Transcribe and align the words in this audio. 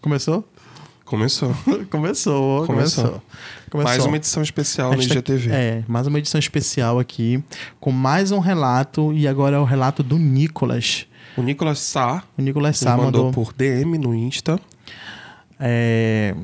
Começou? 0.00 0.44
Começou. 1.04 1.54
começou, 1.90 2.66
começou, 2.66 2.66
começou. 2.66 3.22
Mais 3.74 4.04
uma 4.04 4.16
edição 4.18 4.42
especial 4.42 4.92
no 4.92 5.00
IGTV. 5.00 5.48
Tá, 5.48 5.56
é, 5.56 5.82
mais 5.88 6.06
uma 6.06 6.18
edição 6.18 6.38
especial 6.38 6.98
aqui, 6.98 7.42
com 7.80 7.90
mais 7.90 8.30
um 8.30 8.40
relato, 8.40 9.10
e 9.14 9.26
agora 9.26 9.56
é 9.56 9.58
o 9.58 9.64
relato 9.64 10.02
do 10.02 10.18
Nicolas. 10.18 11.06
O 11.34 11.42
Nicolas 11.42 11.78
Sá. 11.78 12.22
O 12.36 12.42
Nicolas 12.42 12.76
Sá 12.76 12.94
mandou, 12.94 13.24
mandou 13.24 13.32
por 13.32 13.54
DM 13.54 13.96
no 13.96 14.14
Insta. 14.14 14.60
É, 15.58 16.34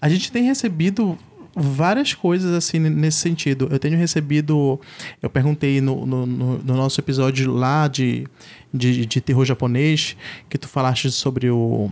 a 0.00 0.08
gente 0.08 0.30
tem 0.30 0.44
recebido 0.44 1.18
várias 1.56 2.14
coisas 2.14 2.52
assim 2.52 2.78
nesse 2.78 3.18
sentido. 3.18 3.68
Eu 3.70 3.78
tenho 3.78 3.98
recebido. 3.98 4.80
Eu 5.22 5.30
perguntei 5.30 5.80
no, 5.80 6.06
no, 6.06 6.26
no 6.26 6.74
nosso 6.74 7.00
episódio 7.00 7.52
lá 7.52 7.88
de, 7.88 8.26
de, 8.72 9.06
de, 9.06 9.20
terror 9.20 9.44
japonês, 9.44 10.16
que 10.48 10.58
tu 10.58 10.68
falaste 10.68 11.10
sobre 11.10 11.50
o. 11.50 11.90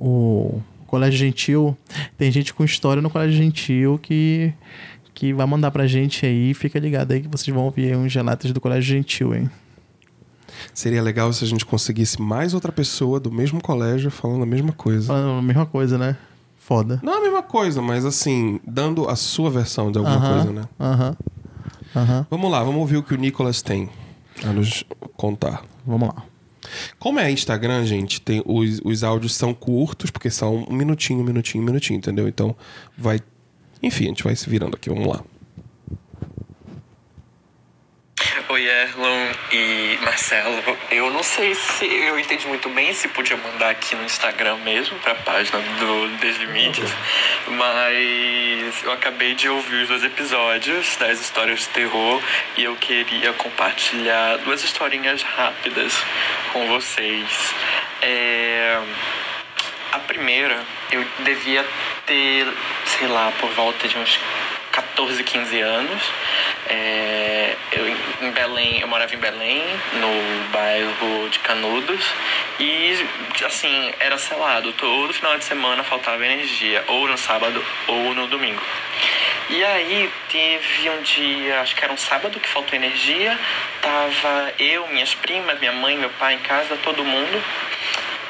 o 0.00 0.60
Colégio 0.86 1.18
Gentil. 1.18 1.76
Tem 2.16 2.32
gente 2.32 2.54
com 2.54 2.64
história 2.64 3.02
no 3.02 3.10
Colégio 3.10 3.36
Gentil 3.36 3.98
que, 3.98 4.52
que 5.14 5.34
vai 5.34 5.46
mandar 5.46 5.70
pra 5.70 5.86
gente 5.86 6.24
aí. 6.24 6.54
Fica 6.54 6.78
ligado 6.78 7.12
aí 7.12 7.20
que 7.20 7.28
vocês 7.28 7.54
vão 7.54 7.64
ouvir 7.64 7.94
uns 7.94 8.12
relatos 8.14 8.50
do 8.52 8.60
Colégio 8.60 8.96
Gentil, 8.96 9.34
hein? 9.34 9.50
Seria 10.74 11.02
legal 11.02 11.32
se 11.32 11.44
a 11.44 11.46
gente 11.46 11.64
conseguisse 11.64 12.20
mais 12.20 12.54
outra 12.54 12.72
pessoa 12.72 13.20
do 13.20 13.30
mesmo 13.30 13.62
colégio 13.62 14.10
falando 14.10 14.42
a 14.42 14.46
mesma 14.46 14.72
coisa. 14.72 15.06
Falando 15.06 15.38
a 15.38 15.42
mesma 15.42 15.66
coisa, 15.66 15.98
né? 15.98 16.16
Foda. 16.58 17.00
Não 17.02 17.18
a 17.18 17.20
mesma 17.20 17.42
coisa, 17.42 17.80
mas 17.80 18.04
assim, 18.04 18.60
dando 18.66 19.08
a 19.08 19.16
sua 19.16 19.50
versão 19.50 19.90
de 19.92 19.98
alguma 19.98 20.16
uh 20.16 20.22
-huh, 20.22 20.34
coisa, 20.34 20.52
né? 20.52 20.62
Aham. 20.78 21.10
Uh 21.10 21.98
-huh, 21.98 22.02
uh 22.02 22.20
-huh. 22.20 22.26
Vamos 22.30 22.50
lá, 22.50 22.62
vamos 22.62 22.80
ouvir 22.80 22.96
o 22.96 23.02
que 23.02 23.14
o 23.14 23.16
Nicolas 23.16 23.62
tem 23.62 23.88
a 24.44 24.52
nos 24.52 24.84
contar. 25.16 25.62
Vamos 25.86 26.08
lá. 26.08 26.29
Como 26.98 27.18
é 27.18 27.30
Instagram, 27.30 27.84
gente, 27.86 28.20
tem 28.20 28.42
os, 28.44 28.80
os 28.84 29.02
áudios 29.02 29.34
são 29.34 29.54
curtos, 29.54 30.10
porque 30.10 30.30
são 30.30 30.66
um 30.68 30.74
minutinho, 30.74 31.20
um 31.20 31.24
minutinho, 31.24 31.62
um 31.62 31.66
minutinho, 31.66 31.98
entendeu? 31.98 32.28
Então 32.28 32.54
vai. 32.96 33.20
Enfim, 33.82 34.04
a 34.04 34.08
gente 34.08 34.24
vai 34.24 34.36
se 34.36 34.48
virando 34.48 34.76
aqui, 34.76 34.90
vamos 34.90 35.06
lá. 35.06 35.24
Oi, 38.60 38.66
Erlon 38.66 39.32
e 39.52 39.98
Marcelo. 40.02 40.62
Eu 40.90 41.10
não 41.10 41.22
sei 41.22 41.54
se 41.54 41.86
eu 41.86 42.18
entendi 42.18 42.46
muito 42.46 42.68
bem 42.68 42.92
se 42.92 43.08
podia 43.08 43.34
mandar 43.34 43.70
aqui 43.70 43.96
no 43.96 44.04
Instagram 44.04 44.56
mesmo, 44.56 44.98
para 44.98 45.12
a 45.12 45.14
página 45.14 45.58
do 45.78 46.08
Deslimites, 46.18 46.90
mas 47.48 48.84
eu 48.84 48.92
acabei 48.92 49.34
de 49.34 49.48
ouvir 49.48 49.84
os 49.84 49.88
dois 49.88 50.04
episódios 50.04 50.94
das 50.96 51.22
histórias 51.22 51.60
de 51.60 51.68
terror 51.68 52.22
e 52.58 52.64
eu 52.64 52.76
queria 52.76 53.32
compartilhar 53.32 54.36
duas 54.44 54.62
historinhas 54.62 55.22
rápidas 55.22 55.94
com 56.52 56.66
vocês. 56.66 57.54
É... 58.02 58.78
A 59.92 60.00
primeira, 60.00 60.62
eu 60.92 61.02
devia 61.20 61.64
ter, 62.04 62.46
sei 62.84 63.08
lá, 63.08 63.32
por 63.40 63.50
volta 63.52 63.88
de 63.88 63.96
uns 63.96 64.20
14, 64.72 65.22
15 65.22 65.60
anos. 65.60 66.02
É, 66.66 67.56
eu 67.72 67.88
em 67.88 68.30
Belém, 68.32 68.80
eu 68.80 68.88
morava 68.88 69.14
em 69.14 69.18
Belém, 69.18 69.62
no 69.94 70.48
bairro 70.50 71.28
de 71.30 71.38
Canudos, 71.40 72.06
e 72.58 73.06
assim, 73.44 73.92
era 73.98 74.18
selado, 74.18 74.72
todo 74.74 75.12
final 75.12 75.36
de 75.38 75.44
semana 75.44 75.82
faltava 75.82 76.24
energia, 76.24 76.84
ou 76.86 77.08
no 77.08 77.16
sábado 77.16 77.64
ou 77.88 78.14
no 78.14 78.26
domingo. 78.26 78.62
E 79.48 79.64
aí 79.64 80.12
teve 80.28 80.90
um 80.90 81.02
dia, 81.02 81.60
acho 81.60 81.74
que 81.74 81.82
era 81.82 81.92
um 81.92 81.96
sábado 81.96 82.38
que 82.38 82.48
faltou 82.48 82.76
energia, 82.76 83.38
tava 83.80 84.52
eu, 84.58 84.86
minhas 84.88 85.14
primas, 85.14 85.58
minha 85.58 85.72
mãe, 85.72 85.96
meu 85.96 86.10
pai 86.10 86.34
em 86.34 86.38
casa, 86.38 86.76
todo 86.84 87.04
mundo. 87.04 87.42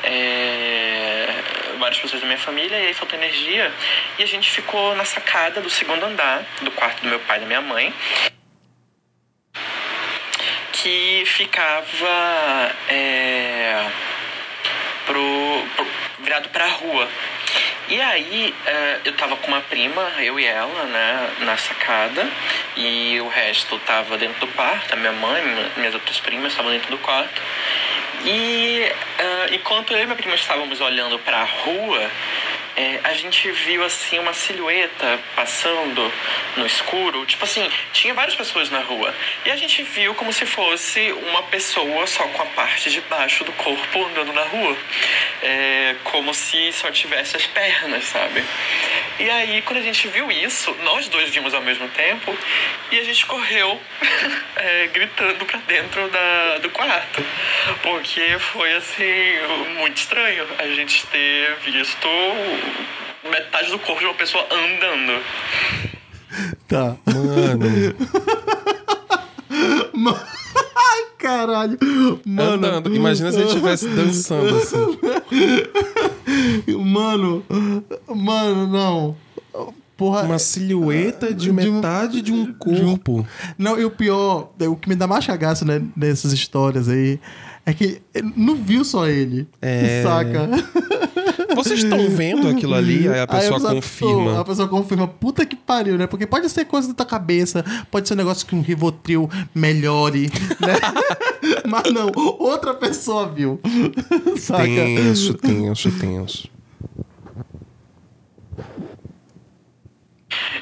É, 0.02 0.89
várias 1.90 1.98
pessoas 1.98 2.20
da 2.22 2.26
minha 2.26 2.38
família 2.38 2.78
e 2.78 2.86
aí 2.86 2.94
faltou 2.94 3.18
energia 3.18 3.72
e 4.18 4.22
a 4.22 4.26
gente 4.26 4.48
ficou 4.48 4.94
na 4.94 5.04
sacada 5.04 5.60
do 5.60 5.68
segundo 5.68 6.04
andar 6.04 6.44
do 6.62 6.70
quarto 6.70 7.02
do 7.02 7.08
meu 7.08 7.18
pai 7.20 7.38
e 7.38 7.40
da 7.40 7.46
minha 7.46 7.60
mãe 7.60 7.92
que 10.72 11.24
ficava 11.26 12.72
é, 12.88 13.90
pro, 15.04 15.66
pro, 15.76 15.86
virado 16.20 16.48
para 16.50 16.64
a 16.64 16.68
rua. 16.68 17.08
E 17.88 18.00
aí 18.00 18.54
é, 18.64 19.00
eu 19.04 19.12
tava 19.14 19.36
com 19.36 19.48
uma 19.48 19.60
prima, 19.60 20.00
eu 20.18 20.38
e 20.38 20.46
ela, 20.46 20.84
né, 20.84 21.30
na 21.40 21.56
sacada, 21.56 22.26
e 22.76 23.20
o 23.20 23.28
resto 23.28 23.78
tava 23.80 24.16
dentro 24.16 24.38
do 24.40 24.46
quarto, 24.54 24.94
a 24.94 24.96
minha 24.96 25.12
mãe, 25.12 25.42
minhas 25.76 25.92
outras 25.92 26.20
primas 26.20 26.52
estavam 26.52 26.70
dentro 26.70 26.90
do 26.90 26.98
quarto. 26.98 27.42
E 28.24 28.92
uh, 28.92 29.54
enquanto 29.54 29.92
eu 29.92 30.02
e 30.02 30.04
minha 30.04 30.16
prima 30.16 30.34
estávamos 30.34 30.80
olhando 30.80 31.18
para 31.20 31.38
a 31.38 31.44
rua, 31.44 32.10
é, 32.76 33.00
a 33.04 33.12
gente 33.14 33.50
viu 33.50 33.84
assim 33.84 34.18
uma 34.18 34.32
silhueta 34.32 35.18
passando 35.34 36.12
no 36.56 36.66
escuro. 36.66 37.24
Tipo 37.26 37.44
assim, 37.44 37.68
tinha 37.92 38.14
várias 38.14 38.34
pessoas 38.34 38.70
na 38.70 38.80
rua. 38.80 39.14
E 39.44 39.50
a 39.50 39.56
gente 39.56 39.82
viu 39.82 40.14
como 40.14 40.32
se 40.32 40.46
fosse 40.46 41.12
uma 41.12 41.42
pessoa 41.44 42.06
só 42.06 42.24
com 42.28 42.42
a 42.42 42.46
parte 42.46 42.90
de 42.90 43.00
baixo 43.02 43.44
do 43.44 43.52
corpo 43.52 44.04
andando 44.04 44.32
na 44.32 44.44
rua. 44.44 44.76
É, 45.42 45.96
como 46.04 46.32
se 46.34 46.72
só 46.72 46.90
tivesse 46.90 47.36
as 47.36 47.46
pernas, 47.46 48.04
sabe? 48.04 48.44
E 49.18 49.28
aí, 49.28 49.62
quando 49.62 49.78
a 49.78 49.82
gente 49.82 50.08
viu 50.08 50.30
isso, 50.30 50.74
nós 50.82 51.08
dois 51.08 51.30
vimos 51.30 51.52
ao 51.52 51.60
mesmo 51.60 51.88
tempo 51.88 52.36
e 52.90 52.98
a 52.98 53.04
gente 53.04 53.26
correu 53.26 53.80
é, 54.56 54.86
gritando 54.88 55.44
pra 55.44 55.58
dentro 55.66 56.08
da, 56.08 56.58
do 56.58 56.70
quarto. 56.70 57.24
Porque 57.82 58.38
foi 58.38 58.72
assim, 58.72 59.74
muito 59.78 59.98
estranho 59.98 60.46
a 60.58 60.66
gente 60.68 61.06
ter 61.06 61.56
visto 61.56 62.08
metade 63.30 63.70
do 63.70 63.78
corpo 63.78 64.00
de 64.00 64.06
uma 64.06 64.14
pessoa 64.14 64.44
andando. 64.44 65.22
Tá. 66.68 66.96
Mano. 69.92 70.20
Ai, 70.76 71.04
caralho. 71.18 71.78
Mano. 72.24 72.52
Andando. 72.52 72.94
Imagina 72.94 73.32
se 73.32 73.38
ele 73.38 73.48
estivesse 73.48 73.88
dançando 73.88 74.56
assim. 74.56 74.98
Mano. 76.78 77.44
Mano, 78.08 78.66
não. 78.66 79.16
Porra, 79.96 80.22
uma 80.22 80.38
silhueta 80.38 81.28
de, 81.28 81.44
de 81.44 81.52
metade 81.52 82.22
de 82.22 82.32
um 82.32 82.54
corpo. 82.54 83.26
Não, 83.58 83.78
e 83.78 83.84
o 83.84 83.90
pior, 83.90 84.50
o 84.58 84.74
que 84.74 84.88
me 84.88 84.94
dá 84.94 85.06
mais 85.06 85.26
cagaço 85.26 85.66
né, 85.66 85.82
nessas 85.94 86.32
histórias 86.32 86.88
aí 86.88 87.20
é 87.66 87.74
que 87.74 88.00
não 88.34 88.56
viu 88.56 88.82
só 88.82 89.06
ele. 89.06 89.46
É. 89.60 90.02
Saca? 90.02 90.48
Vocês 91.70 91.84
estão 91.84 92.10
vendo 92.10 92.48
aquilo 92.48 92.74
ali? 92.74 93.08
Aí 93.08 93.20
a 93.20 93.26
pessoa, 93.26 93.58
Aí 93.58 93.66
a 93.66 93.74
confirma. 93.74 94.40
A 94.40 94.44
pessoa 94.44 94.68
confirma, 94.68 95.06
puta 95.06 95.46
que 95.46 95.54
pariu, 95.54 95.96
né? 95.96 96.06
Porque 96.08 96.26
pode 96.26 96.48
ser 96.48 96.64
coisa 96.64 96.88
da 96.88 96.94
tua 96.94 97.06
cabeça, 97.06 97.64
pode 97.90 98.08
ser 98.08 98.14
um 98.14 98.16
negócio 98.16 98.44
que 98.44 98.56
um 98.56 98.60
Rivotril 98.60 99.30
melhore, 99.54 100.30
né? 100.60 100.74
Mas 101.64 101.92
não, 101.92 102.10
outra 102.38 102.74
pessoa 102.74 103.28
viu. 103.28 103.60
Saca? 104.36 104.64
Tenso, 104.64 105.34
tenso, 105.34 105.92
tenso. 105.92 106.50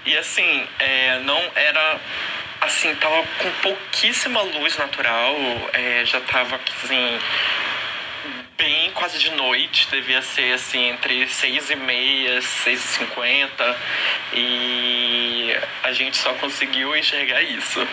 E 0.05 0.17
assim, 0.17 0.63
é, 0.79 1.21
não 1.25 1.41
era 1.55 2.01
assim, 2.61 2.95
tava 2.97 3.23
com 3.39 3.51
pouquíssima 3.63 4.43
luz 4.43 4.77
natural, 4.77 5.35
é, 5.73 6.05
já 6.05 6.21
tava 6.21 6.57
assim, 6.57 7.19
bem 8.59 8.91
quase 8.91 9.19
de 9.21 9.31
noite, 9.31 9.89
devia 9.91 10.21
ser 10.21 10.53
assim, 10.53 10.91
entre 10.91 11.29
seis 11.29 11.71
e 11.71 11.77
meia, 11.77 12.43
seis 12.43 12.85
e 12.85 12.89
cinquenta, 12.89 13.77
e 14.35 15.57
a 15.85 15.93
gente 15.93 16.17
só 16.17 16.35
conseguiu 16.35 16.95
enxergar 16.97 17.41
isso. 17.41 17.87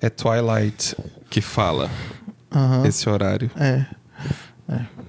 É 0.00 0.08
Twilight 0.08 0.96
que 1.28 1.40
fala 1.40 1.90
Aham. 2.54 2.86
esse 2.86 3.08
horário. 3.08 3.50
É. 3.58 3.84
é. 4.72 5.02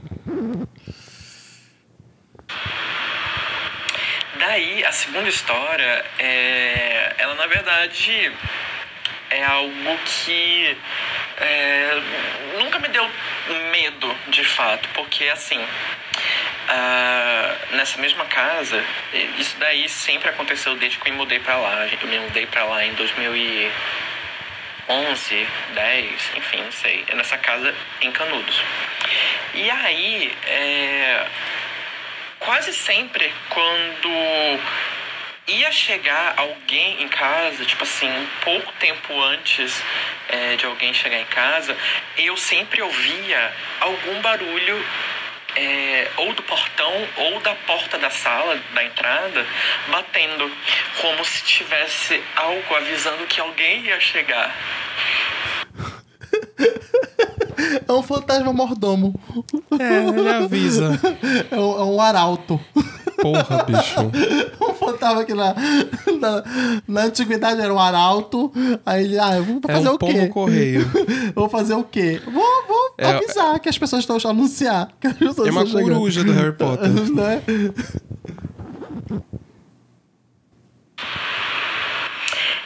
Daí, 4.39 4.83
a 4.83 4.91
segunda 4.91 5.29
história, 5.29 6.05
é, 6.19 7.15
ela 7.17 7.35
na 7.35 7.47
verdade 7.47 8.31
é 9.29 9.43
algo 9.43 9.97
que 10.05 10.77
é, 11.43 12.01
nunca 12.57 12.79
me 12.79 12.87
deu 12.87 13.05
medo 13.71 14.15
de 14.29 14.45
fato, 14.45 14.87
porque 14.93 15.25
assim, 15.25 15.59
uh, 15.59 15.67
nessa 17.75 17.99
mesma 17.99 18.23
casa, 18.25 18.83
isso 19.37 19.57
daí 19.57 19.89
sempre 19.89 20.29
aconteceu 20.29 20.75
desde 20.75 20.97
que 20.97 21.09
eu 21.09 21.13
me 21.13 21.19
mudei 21.19 21.39
pra 21.39 21.57
lá. 21.57 21.85
Eu 21.87 22.07
me 22.07 22.19
mudei 22.19 22.45
pra 22.45 22.63
lá 22.63 22.85
em 22.85 22.93
2011, 22.93 25.47
10, 25.73 26.31
enfim, 26.37 26.61
não 26.61 26.71
sei. 26.71 27.03
É 27.07 27.15
nessa 27.15 27.37
casa 27.37 27.75
em 28.01 28.11
Canudos. 28.11 28.63
E 29.53 29.69
aí, 29.69 30.33
é, 30.47 31.27
quase 32.39 32.71
sempre 32.73 33.31
quando 33.49 34.09
ia 35.47 35.71
chegar 35.71 36.35
alguém 36.37 37.03
em 37.03 37.07
casa, 37.07 37.65
tipo 37.65 37.83
assim, 37.83 38.07
um 38.07 38.27
pouco 38.43 38.71
tempo 38.79 39.21
antes 39.21 39.81
é, 40.29 40.55
de 40.55 40.65
alguém 40.65 40.93
chegar 40.93 41.19
em 41.19 41.25
casa, 41.25 41.75
eu 42.17 42.37
sempre 42.37 42.81
ouvia 42.81 43.53
algum 43.81 44.21
barulho 44.21 44.85
é, 45.55 46.07
ou 46.17 46.33
do 46.33 46.41
portão 46.43 46.91
ou 47.17 47.39
da 47.41 47.53
porta 47.55 47.97
da 47.97 48.09
sala, 48.09 48.59
da 48.73 48.83
entrada, 48.83 49.45
batendo, 49.91 50.49
como 51.01 51.23
se 51.25 51.43
tivesse 51.43 52.21
algo 52.35 52.75
avisando 52.75 53.27
que 53.27 53.39
alguém 53.39 53.85
ia 53.85 53.99
chegar. 53.99 54.55
É 57.87 57.91
um 57.91 58.03
fantasma 58.03 58.51
mordomo. 58.51 59.13
É, 59.79 60.19
ele 60.19 60.29
avisa. 60.29 60.99
É 61.51 61.55
um, 61.55 61.79
é 61.79 61.83
um 61.83 62.01
arauto. 62.01 62.59
Porra, 63.21 63.63
bicho. 63.63 64.11
Fantasma 65.03 65.25
que 65.25 65.33
na, 65.33 65.53
na, 66.19 66.43
na 66.87 67.01
antiguidade 67.03 67.59
era 67.61 67.73
um 67.73 67.79
arauto. 67.79 68.51
Aí 68.85 69.03
ele, 69.03 69.19
ah, 69.19 69.35
eu 69.35 69.43
vou 69.43 69.59
É 69.67 69.73
fazer 69.73 69.89
um 69.89 69.93
o 69.93 69.97
quê? 69.97 70.27
correio. 70.27 70.91
Vou 71.35 71.49
fazer 71.49 71.73
o 71.73 71.83
quê? 71.83 72.21
Vou, 72.25 72.63
vou 72.67 72.93
É- 72.97 73.07
avisar 73.07 73.59
que 73.59 73.67
as 73.67 73.77
pessoas 73.77 74.03
estão 74.07 74.17
anunciar. 74.29 74.89
Que 75.01 75.07
as 75.07 75.13
pessoas 75.13 75.47
É 75.47 75.51
uma 75.51 75.63
estão 75.63 75.79
chegando. 75.81 75.95
coruja 75.97 76.23
do 76.23 76.31
Harry 76.31 76.53
Potter. 76.53 76.89
né? 77.13 77.41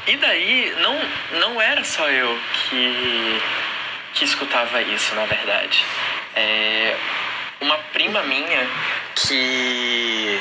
E 0.07 0.15
daí, 0.17 0.73
não, 0.81 1.39
não 1.39 1.61
era 1.61 1.83
só 1.83 2.09
eu 2.09 2.37
que, 2.69 3.41
que 4.13 4.23
escutava 4.25 4.81
isso, 4.81 5.13
na 5.15 5.25
verdade. 5.25 5.83
É, 6.35 6.95
uma 7.61 7.77
prima 7.91 8.23
minha 8.23 8.67
que 9.15 10.39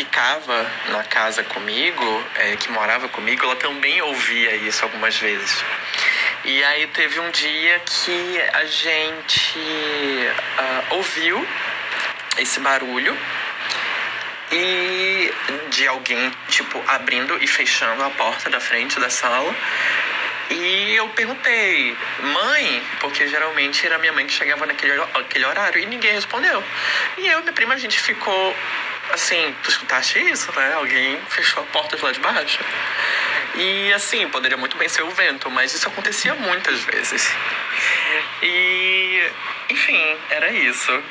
ficava 0.00 0.66
na 0.88 1.04
casa 1.04 1.44
comigo, 1.44 2.24
é, 2.36 2.56
que 2.56 2.72
morava 2.72 3.06
comigo, 3.10 3.44
ela 3.44 3.56
também 3.56 4.00
ouvia 4.00 4.56
isso 4.56 4.82
algumas 4.82 5.18
vezes. 5.18 5.62
E 6.42 6.64
aí 6.64 6.86
teve 6.86 7.20
um 7.20 7.30
dia 7.30 7.78
que 7.80 8.40
a 8.54 8.64
gente 8.64 10.30
ah, 10.56 10.84
ouviu 10.92 11.46
esse 12.38 12.60
barulho 12.60 13.14
e 14.50 15.30
de 15.68 15.86
alguém, 15.86 16.32
tipo, 16.48 16.82
abrindo 16.88 17.36
e 17.42 17.46
fechando 17.46 18.02
a 18.02 18.08
porta 18.08 18.48
da 18.48 18.58
frente 18.58 18.98
da 18.98 19.10
sala. 19.10 19.54
E 20.48 20.94
eu 20.96 21.10
perguntei, 21.10 21.94
mãe, 22.22 22.82
porque 23.00 23.28
geralmente 23.28 23.84
era 23.84 23.98
minha 23.98 24.14
mãe 24.14 24.26
que 24.26 24.32
chegava 24.32 24.64
naquele 24.64 24.98
aquele 25.14 25.44
horário 25.44 25.78
e 25.78 25.84
ninguém 25.84 26.14
respondeu. 26.14 26.64
E 27.18 27.26
eu 27.26 27.40
e 27.40 27.42
minha 27.42 27.52
prima, 27.52 27.74
a 27.74 27.78
gente 27.78 28.00
ficou 28.00 28.56
assim, 29.12 29.54
tu 29.62 29.70
escutaste 29.70 30.18
isso, 30.18 30.52
né? 30.52 30.74
Alguém 30.74 31.20
fechou 31.28 31.62
a 31.62 31.66
porta 31.66 31.96
de 31.96 32.02
lá 32.02 32.12
de 32.12 32.20
baixo. 32.20 32.60
E 33.56 33.92
assim, 33.92 34.28
poderia 34.28 34.56
muito 34.56 34.76
bem 34.76 34.88
ser 34.88 35.02
o 35.02 35.10
vento, 35.10 35.50
mas 35.50 35.74
isso 35.74 35.88
acontecia 35.88 36.34
muitas 36.34 36.80
vezes. 36.84 37.34
E, 38.42 39.30
enfim, 39.70 40.16
era 40.30 40.52
isso. 40.52 41.02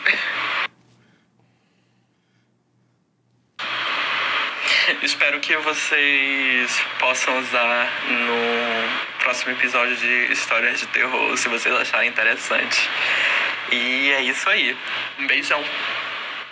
Espero 5.04 5.40
que 5.40 5.56
vocês 5.58 6.82
possam 6.98 7.38
usar 7.40 7.92
no 8.08 9.20
próximo 9.20 9.52
episódio 9.52 9.96
de 9.96 10.32
Histórias 10.32 10.80
de 10.80 10.88
Terror, 10.88 11.38
se 11.38 11.48
vocês 11.48 11.76
acharem 11.76 12.10
interessante. 12.10 12.90
E 13.72 14.12
é 14.12 14.22
isso 14.24 14.50
aí. 14.50 14.76
Um 15.20 15.28
beijão. 15.28 15.64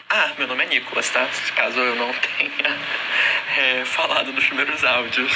Ah, 0.10 0.32
meu 0.38 0.48
nome 0.48 0.64
é 0.64 0.70
Nicolas, 0.70 1.10
tá? 1.10 1.28
Caso 1.56 1.80
eu 1.80 1.96
não 1.96 2.12
tenha 2.14 2.78
é, 3.58 3.86
falado 3.86 4.32
nos 4.32 4.46
primeiros 4.46 4.84
áudios. 4.84 5.32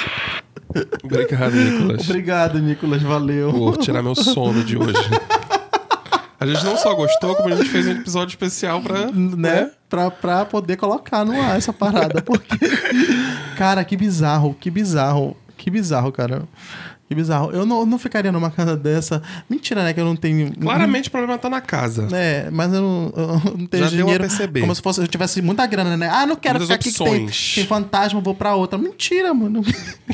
Obrigado, 1.03 1.53
Nicolas. 1.53 2.01
Obrigado, 2.09 2.59
Nicolas. 2.59 3.01
Valeu. 3.01 3.51
Por 3.51 3.77
tirar 3.77 4.01
meu 4.01 4.15
sono 4.15 4.63
de 4.63 4.77
hoje. 4.77 5.09
A 6.39 6.45
gente 6.45 6.63
não 6.63 6.77
só 6.77 6.95
gostou, 6.95 7.35
como 7.35 7.53
a 7.53 7.57
gente 7.57 7.69
fez 7.69 7.85
um 7.85 7.91
episódio 7.91 8.31
especial 8.31 8.81
pra. 8.81 9.11
né? 9.11 9.71
Pra, 9.89 10.09
pra 10.09 10.45
poder 10.45 10.77
colocar 10.77 11.25
no 11.25 11.39
ar 11.39 11.57
essa 11.57 11.73
parada. 11.73 12.21
Porque. 12.21 12.57
cara, 13.57 13.83
que 13.83 13.97
bizarro, 13.97 14.55
que 14.59 14.71
bizarro. 14.71 15.35
Que 15.57 15.69
bizarro, 15.69 16.11
cara. 16.11 16.43
Que 17.11 17.15
bizarro. 17.15 17.51
Eu 17.51 17.65
não, 17.65 17.85
não 17.85 17.99
ficaria 17.99 18.31
numa 18.31 18.49
casa 18.49 18.77
dessa. 18.77 19.21
Mentira, 19.49 19.83
né? 19.83 19.91
Que 19.91 19.99
eu 19.99 20.05
não 20.05 20.15
tenho. 20.15 20.53
Claramente 20.57 21.09
o 21.09 21.11
problema 21.11 21.37
tá 21.37 21.49
na 21.49 21.59
casa. 21.59 22.07
É, 22.13 22.49
mas 22.49 22.71
eu 22.73 22.81
não, 22.81 23.13
eu 23.17 23.27
não 23.57 23.67
tenho 23.67 23.83
Já 23.83 23.89
deu 23.89 23.99
a 23.99 24.03
dinheiro. 24.03 24.23
perceber. 24.23 24.61
Como 24.61 24.73
se 24.73 24.81
fosse 24.81 25.01
eu 25.01 25.07
tivesse 25.09 25.41
muita 25.41 25.65
grana, 25.65 25.97
né? 25.97 26.09
Ah, 26.09 26.25
não 26.25 26.37
quero 26.37 26.57
Muitas 26.57 26.77
ficar 26.77 26.89
aqui 26.89 26.97
que 26.97 27.03
tem, 27.03 27.25
opções. 27.25 27.55
tem 27.55 27.65
fantasma, 27.65 28.21
vou 28.21 28.33
pra 28.33 28.55
outra. 28.55 28.79
Mentira, 28.79 29.33
mano. 29.33 29.61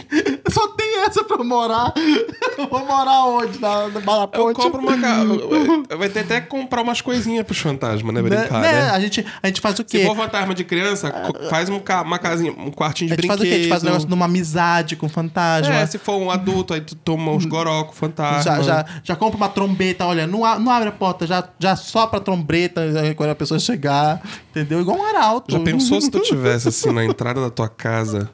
Só 0.50 0.70
tem 0.70 0.76
essa 1.06 1.24
pra 1.24 1.38
eu 1.38 1.44
morar. 1.44 1.94
Eu 2.58 2.68
vou 2.68 2.84
morar 2.86 3.26
onde? 3.26 3.60
Na, 3.62 3.88
na 3.88 4.00
Barra 4.00 4.28
Eu 4.34 4.52
compro 4.54 4.80
uma 4.82 4.98
casa. 5.00 5.30
Vai 5.96 6.10
ter 6.10 6.22
até 6.22 6.42
que 6.42 6.48
comprar 6.48 6.82
umas 6.82 7.02
coisinhas 7.02 7.46
pros 7.46 7.60
fantasmas, 7.60 8.12
né? 8.14 8.22
Né? 8.22 8.30
Brincar, 8.30 8.62
Né? 8.62 8.72
né? 8.72 8.90
A, 8.90 9.00
gente, 9.00 9.24
a 9.44 9.48
gente 9.48 9.62
faz 9.62 9.78
o 9.78 9.84
quê? 9.84 10.00
Se 10.00 10.06
for 10.08 10.16
fantasma 10.16 10.56
de 10.56 10.64
criança, 10.64 11.12
co- 11.12 11.50
faz 11.50 11.70
um 11.70 11.80
ca- 11.80 12.02
uma 12.02 12.18
casinha, 12.18 12.52
um 12.52 12.72
quartinho 12.72 13.10
de 13.10 13.14
a 13.14 13.16
gente 13.18 13.28
faz 13.28 13.40
brinquedo. 13.40 13.54
o 13.54 13.56
quê? 13.56 13.60
A 13.60 13.64
gente 13.64 13.70
faz 13.70 13.84
um 13.84 13.86
negócio 13.86 14.08
de 14.08 14.14
uma 14.14 14.26
amizade 14.26 14.96
com 14.96 15.08
fantasma. 15.08 15.74
É, 15.76 15.86
se 15.86 16.00
for 16.00 16.18
um 16.18 16.32
adulto, 16.32 16.74
aí 16.74 16.82
tu 16.82 16.96
toma 16.96 17.32
uns 17.32 17.46
goró 17.46 17.84
com 17.84 17.94
fantasma. 17.94 18.42
Já, 18.42 18.62
já, 18.64 18.86
já 19.04 19.16
compra 19.16 19.38
uma 19.38 19.50
trombeta, 19.50 20.06
olha, 20.08 20.26
não, 20.26 20.44
a- 20.44 20.58
não 20.58 20.72
abre 20.72 20.90
a 20.90 20.92
porta, 20.92 21.28
já, 21.28 21.48
já 21.60 21.76
sopra 21.76 22.18
a 22.18 22.22
trombeta 22.22 22.82
aí 22.82 23.14
quando 23.14 23.30
a 23.30 23.36
pessoa 23.36 23.60
chegar, 23.60 24.20
entendeu? 24.50 24.82
Igual 24.82 24.98
um 24.98 25.04
arauto. 25.06 25.52
Já 25.52 25.60
pensou 25.60 26.02
se 26.02 26.10
tu 26.10 26.20
tivesse 26.22 26.70
assim 26.70 26.92
na 26.92 27.06
entrada 27.06 27.40
da 27.40 27.52
tua 27.52 27.70
casa 27.70 28.32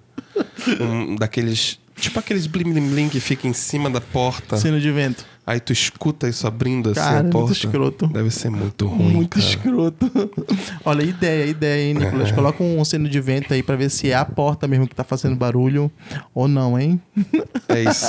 um 0.80 1.16
daqueles. 1.16 1.78
Tipo 2.04 2.20
aqueles 2.20 2.48
blim 2.48 2.74
blim 2.74 2.90
blim 2.90 3.08
que 3.08 3.22
fica 3.22 3.48
em 3.48 3.54
cima 3.54 3.90
da 3.90 4.02
porta. 4.02 4.58
Sino 4.58 4.78
de 4.78 4.92
vento. 4.92 5.26
Aí 5.46 5.60
tu 5.60 5.74
escuta 5.74 6.30
isso 6.30 6.48
abrindo 6.48 6.92
assim 6.92 7.02
Cara, 7.02 7.20
a 7.20 7.24
muito 7.24 7.32
porta. 7.34 7.52
escroto. 7.52 8.08
Deve 8.08 8.32
ser 8.32 8.50
muito 8.50 8.88
ruim. 8.88 9.12
Muito 9.12 9.38
cara. 9.38 9.46
escroto. 9.46 10.12
Olha, 10.86 11.04
ideia, 11.04 11.46
ideia, 11.46 11.90
hein, 11.90 11.94
Nicolas? 11.96 12.30
É. 12.30 12.32
Coloca 12.32 12.64
um 12.64 12.84
sino 12.86 13.10
de 13.10 13.20
vento 13.20 13.54
aí 13.54 13.62
pra 13.62 13.76
ver 13.76 13.90
se 13.90 14.10
é 14.10 14.16
a 14.16 14.24
porta 14.24 14.68
mesmo 14.70 14.88
que 14.88 14.96
tá 14.96 15.04
fazendo 15.04 15.36
barulho 15.36 15.92
ou 16.34 16.48
não, 16.48 16.80
hein? 16.80 17.02
É 17.68 17.84
isso. 17.84 18.06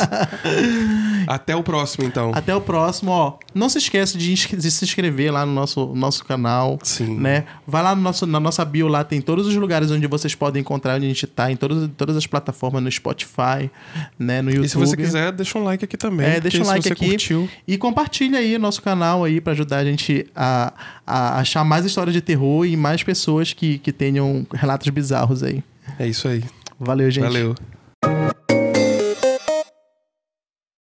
Até 1.26 1.56
o 1.56 1.62
próximo, 1.62 2.04
então. 2.04 2.30
Até 2.32 2.54
o 2.54 2.60
próximo, 2.60 3.10
ó. 3.10 3.38
Não 3.52 3.68
se 3.68 3.78
esqueça 3.78 4.16
de, 4.16 4.32
de 4.32 4.70
se 4.70 4.84
inscrever 4.84 5.32
lá 5.32 5.44
no 5.44 5.52
nosso, 5.52 5.92
nosso 5.94 6.24
canal. 6.24 6.78
Sim. 6.82 7.18
Né? 7.18 7.44
Vai 7.66 7.82
lá 7.82 7.96
no 7.96 8.02
nosso, 8.02 8.26
na 8.26 8.38
nossa 8.38 8.64
bio, 8.64 8.86
lá 8.86 9.02
tem 9.02 9.20
todos 9.20 9.46
os 9.46 9.56
lugares 9.56 9.90
onde 9.90 10.06
vocês 10.06 10.34
podem 10.36 10.60
encontrar 10.60 10.96
onde 10.96 11.06
a 11.06 11.08
gente 11.08 11.26
tá, 11.26 11.50
em 11.50 11.56
todas, 11.56 11.90
todas 11.96 12.16
as 12.16 12.26
plataformas, 12.26 12.82
no 12.82 12.90
Spotify, 12.90 13.70
né? 14.18 14.40
No 14.40 14.50
YouTube. 14.50 14.66
E 14.66 14.68
se 14.68 14.76
você 14.76 14.96
quiser, 14.96 15.32
deixa 15.32 15.58
um 15.58 15.64
like 15.64 15.84
aqui 15.84 15.96
também. 15.96 16.26
É, 16.26 16.40
deixa 16.40 16.62
um 16.62 16.66
like 16.66 16.92
aqui 16.92 17.23
e 17.66 17.78
compartilha 17.78 18.38
aí 18.38 18.56
o 18.56 18.58
nosso 18.58 18.82
canal 18.82 19.24
aí 19.24 19.40
pra 19.40 19.52
ajudar 19.52 19.78
a 19.78 19.84
gente 19.84 20.26
a, 20.34 20.72
a 21.06 21.38
achar 21.40 21.64
mais 21.64 21.84
histórias 21.84 22.14
de 22.14 22.20
terror 22.20 22.66
e 22.66 22.76
mais 22.76 23.02
pessoas 23.02 23.52
que, 23.52 23.78
que 23.78 23.92
tenham 23.92 24.46
relatos 24.52 24.88
bizarros 24.88 25.42
aí. 25.42 25.62
É 25.98 26.06
isso 26.06 26.28
aí. 26.28 26.42
Valeu, 26.78 27.10
gente. 27.10 27.24
Valeu. 27.24 27.54